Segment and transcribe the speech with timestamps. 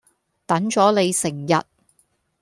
[0.47, 1.63] 等咗你成日